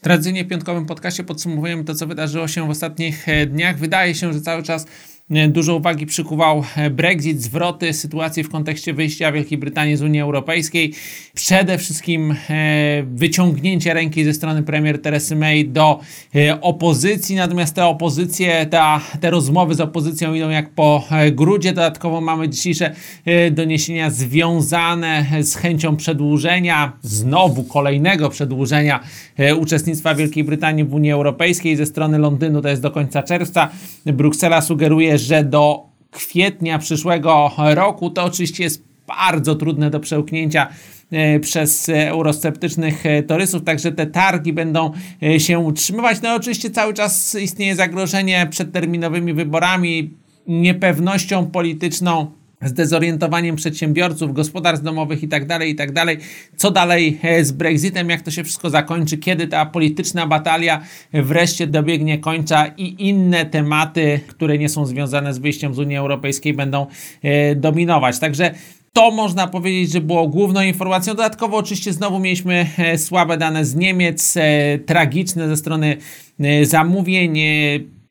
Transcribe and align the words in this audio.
Tradycyjnie 0.00 0.44
w 0.44 0.48
piątkowym 0.48 0.86
podcaście 0.86 1.24
podsumowujemy 1.24 1.84
to, 1.84 1.94
co 1.94 2.06
wydarzyło 2.06 2.48
się 2.48 2.66
w 2.66 2.70
ostatnich 2.70 3.28
e, 3.28 3.46
dniach. 3.46 3.78
Wydaje 3.78 4.14
się, 4.14 4.32
że 4.32 4.40
cały 4.40 4.62
czas 4.62 4.86
dużo 5.48 5.76
uwagi 5.76 6.06
przykuwał 6.06 6.64
e, 6.76 6.90
Brexit, 6.90 7.42
zwroty 7.42 7.92
sytuacji 7.92 8.44
w 8.44 8.50
kontekście 8.50 8.94
wyjścia 8.94 9.32
Wielkiej 9.32 9.58
Brytanii 9.58 9.96
z 9.96 10.02
Unii 10.02 10.20
Europejskiej. 10.20 10.94
Przede 11.34 11.78
wszystkim 11.78 12.34
wyciągnięcie 13.04 13.94
ręki 13.94 14.24
ze 14.24 14.34
strony 14.34 14.62
premier 14.62 15.02
Teresy 15.02 15.36
May 15.36 15.68
do 15.68 16.00
opozycji, 16.60 17.36
natomiast 17.36 17.74
te 17.74 17.86
opozycje, 17.86 18.66
ta, 18.66 19.00
te 19.20 19.30
rozmowy 19.30 19.74
z 19.74 19.80
opozycją 19.80 20.34
idą 20.34 20.50
jak 20.50 20.70
po 20.70 21.04
grudzie. 21.32 21.72
Dodatkowo 21.72 22.20
mamy 22.20 22.48
dzisiejsze 22.48 22.94
doniesienia 23.50 24.10
związane 24.10 25.26
z 25.42 25.54
chęcią 25.54 25.96
przedłużenia, 25.96 26.92
znowu 27.02 27.64
kolejnego 27.64 28.30
przedłużenia 28.30 29.00
uczestnictwa 29.58 30.14
Wielkiej 30.14 30.44
Brytanii 30.44 30.84
w 30.84 30.94
Unii 30.94 31.12
Europejskiej 31.12 31.76
ze 31.76 31.86
strony 31.86 32.18
Londynu 32.18 32.62
to 32.62 32.68
jest 32.68 32.82
do 32.82 32.90
końca 32.90 33.22
czerwca. 33.22 33.68
Bruksela 34.06 34.60
sugeruje, 34.60 35.17
że 35.18 35.44
do 35.44 35.86
kwietnia 36.10 36.78
przyszłego 36.78 37.50
roku 37.58 38.10
to 38.10 38.24
oczywiście 38.24 38.64
jest 38.64 38.82
bardzo 39.06 39.54
trudne 39.54 39.90
do 39.90 40.00
przełknięcia 40.00 40.68
e, 41.10 41.40
przez 41.40 41.88
eurosceptycznych 41.88 43.06
e, 43.06 43.22
torysów, 43.22 43.64
także 43.64 43.92
te 43.92 44.06
targi 44.06 44.52
będą 44.52 44.92
e, 45.22 45.40
się 45.40 45.58
utrzymywać. 45.58 46.22
No 46.22 46.34
oczywiście 46.34 46.70
cały 46.70 46.94
czas 46.94 47.34
istnieje 47.34 47.76
zagrożenie 47.76 48.46
przed 48.50 48.72
terminowymi 48.72 49.32
wyborami, 49.32 50.10
niepewnością 50.46 51.46
polityczną 51.46 52.30
zdezorientowaniem 52.62 53.56
przedsiębiorców, 53.56 54.34
gospodarstw 54.34 54.84
domowych 54.84 55.22
itd., 55.22 55.46
tak 55.46 55.68
itd. 55.68 56.06
Tak 56.06 56.18
Co 56.56 56.70
dalej 56.70 57.18
e, 57.22 57.44
z 57.44 57.52
Brexitem, 57.52 58.10
jak 58.10 58.22
to 58.22 58.30
się 58.30 58.44
wszystko 58.44 58.70
zakończy, 58.70 59.18
kiedy 59.18 59.46
ta 59.46 59.66
polityczna 59.66 60.26
batalia 60.26 60.80
wreszcie 61.12 61.66
dobiegnie 61.66 62.18
końca 62.18 62.66
i 62.66 63.08
inne 63.08 63.46
tematy, 63.46 64.20
które 64.26 64.58
nie 64.58 64.68
są 64.68 64.86
związane 64.86 65.34
z 65.34 65.38
wyjściem 65.38 65.74
z 65.74 65.78
Unii 65.78 65.96
Europejskiej 65.96 66.54
będą 66.54 66.86
e, 67.22 67.54
dominować. 67.54 68.18
Także 68.18 68.54
to 68.92 69.10
można 69.10 69.46
powiedzieć, 69.46 69.92
że 69.92 70.00
było 70.00 70.28
główną 70.28 70.60
informacją. 70.60 71.14
Dodatkowo 71.14 71.56
oczywiście 71.56 71.92
znowu 71.92 72.18
mieliśmy 72.18 72.66
e, 72.78 72.98
słabe 72.98 73.36
dane 73.36 73.64
z 73.64 73.74
Niemiec, 73.74 74.34
tragiczne 74.86 75.48
ze 75.48 75.56
strony 75.56 75.96
zamówień 76.62 77.38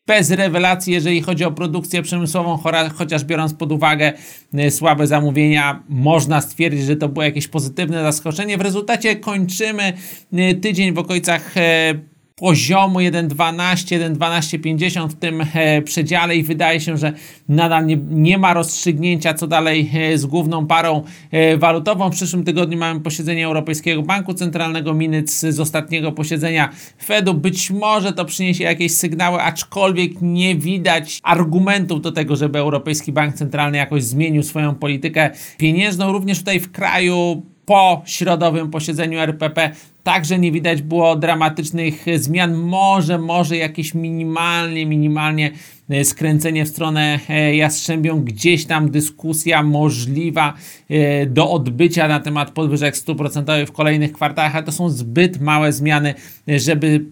bez 0.08 0.32
rewelacji, 0.32 0.94
jeżeli 0.94 1.22
chodzi 1.22 1.46
o 1.46 1.52
produkcję 1.52 2.02
przemysłową, 2.02 2.60
chociaż 2.96 3.24
biorąc 3.24 3.54
pod 3.54 3.72
uwagę 3.72 4.14
y, 4.60 4.72
słabe 4.72 5.08
zamówienia, 5.08 5.84
można 5.90 6.42
stwierdzić, 6.42 6.86
że 6.86 6.96
to 6.96 7.10
było 7.10 7.24
jakieś 7.24 7.48
pozytywne 7.48 8.04
zaskoczenie. 8.04 8.58
W 8.58 8.62
rezultacie 8.62 9.16
kończymy 9.16 9.94
y, 10.34 10.56
tydzień 10.56 10.94
w 10.94 10.98
okolicach 10.98 11.58
y, 11.58 12.17
poziomu 12.38 13.00
1.12, 13.00 14.14
1.12.50 14.14 15.10
w 15.10 15.14
tym 15.14 15.44
e, 15.54 15.82
przedziale 15.82 16.36
i 16.36 16.44
wydaje 16.44 16.80
się, 16.80 16.98
że 16.98 17.14
nadal 17.50 17.86
nie, 17.86 17.98
nie 18.10 18.38
ma 18.38 18.54
rozstrzygnięcia 18.54 19.34
co 19.34 19.48
dalej 19.48 19.92
e, 19.94 20.18
z 20.18 20.26
główną 20.26 20.68
parą 20.68 21.04
e, 21.32 21.58
walutową. 21.58 22.10
W 22.10 22.14
przyszłym 22.14 22.44
tygodniu 22.44 22.78
mamy 22.78 23.00
posiedzenie 23.00 23.46
Europejskiego 23.46 24.02
Banku 24.02 24.34
Centralnego, 24.34 24.94
minut 24.94 25.30
z 25.30 25.60
ostatniego 25.60 26.12
posiedzenia 26.12 26.70
Fedu. 27.04 27.34
Być 27.34 27.72
może 27.72 28.14
to 28.14 28.26
przyniesie 28.26 28.64
jakieś 28.64 28.96
sygnały, 28.96 29.42
aczkolwiek 29.42 30.12
nie 30.22 30.56
widać 30.56 31.20
argumentów 31.24 32.02
do 32.02 32.12
tego, 32.12 32.36
żeby 32.36 32.60
Europejski 32.60 33.12
Bank 33.12 33.36
Centralny 33.36 33.78
jakoś 33.78 34.04
zmienił 34.04 34.44
swoją 34.44 34.76
politykę 34.76 35.32
pieniężną. 35.58 36.12
Również 36.12 36.40
tutaj 36.40 36.60
w 36.60 36.72
kraju 36.72 37.44
po 37.68 38.02
środowym 38.06 38.72
posiedzeniu 38.72 39.20
RPP 39.20 39.72
także 40.08 40.40
nie 40.40 40.52
widać 40.52 40.82
było 40.82 41.16
dramatycznych 41.16 42.06
zmian. 42.16 42.54
Może, 42.54 43.18
może 43.18 43.58
jakieś 43.58 43.94
minimalnie, 43.94 44.86
minimalnie 44.86 45.52
e, 45.90 46.06
skręcenie 46.06 46.66
w 46.66 46.68
stronę 46.68 47.20
e, 47.30 47.56
Jastrzębią, 47.56 48.24
gdzieś 48.24 48.66
tam 48.66 48.92
dyskusja 48.92 49.64
możliwa 49.64 50.54
e, 50.90 51.26
do 51.26 51.52
odbycia 51.52 52.08
na 52.08 52.20
temat 52.20 52.52
podwyżek 52.52 52.98
stóp 52.98 53.18
procentowych 53.18 53.70
w 53.70 53.72
kolejnych 53.72 54.12
kwartałach, 54.12 54.56
ale 54.56 54.64
to 54.64 54.72
są 54.72 54.90
zbyt 54.90 55.42
małe 55.42 55.74
zmiany, 55.74 56.14
żeby 56.48 57.06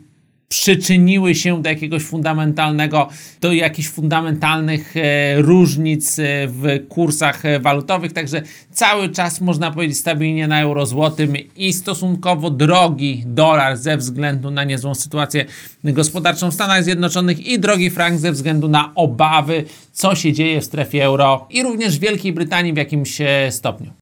przyczyniły 0.49 1.35
się 1.35 1.61
do 1.61 1.69
jakiegoś 1.69 2.03
fundamentalnego, 2.03 3.09
do 3.41 3.53
jakichś 3.53 3.89
fundamentalnych 3.89 4.97
e, 4.97 5.41
różnic 5.41 6.19
e, 6.19 6.23
w 6.47 6.87
kursach 6.89 7.45
e, 7.45 7.59
walutowych, 7.59 8.13
także 8.13 8.41
cały 8.71 9.09
czas 9.09 9.41
można 9.41 9.71
powiedzieć 9.71 9.97
stabilnie 9.97 10.47
na 10.47 10.61
euro 10.61 10.85
złotym 10.85 11.33
i 11.55 11.73
stosunkowo 11.73 12.49
drogi 12.49 13.23
dolar 13.25 13.77
ze 13.77 13.97
względu 13.97 14.51
na 14.51 14.63
niezłą 14.63 14.95
sytuację 14.95 15.45
gospodarczą 15.83 16.51
w 16.51 16.53
Stanach 16.53 16.83
Zjednoczonych 16.83 17.47
i 17.47 17.59
drogi 17.59 17.89
frank 17.89 18.19
ze 18.19 18.31
względu 18.31 18.67
na 18.67 18.91
obawy, 18.95 19.63
co 19.91 20.15
się 20.15 20.33
dzieje 20.33 20.61
w 20.61 20.65
strefie 20.65 21.03
euro 21.03 21.47
i 21.49 21.63
również 21.63 21.97
w 21.97 22.01
Wielkiej 22.01 22.33
Brytanii 22.33 22.73
w 22.73 22.77
jakimś 22.77 23.17
stopniu. 23.49 23.91